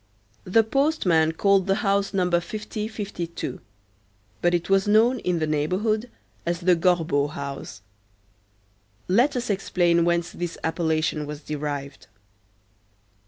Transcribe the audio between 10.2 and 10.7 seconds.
this